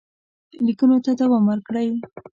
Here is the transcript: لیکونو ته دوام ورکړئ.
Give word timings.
لیکونو 0.65 0.97
ته 1.05 1.11
دوام 1.21 1.43
ورکړئ. 1.47 1.89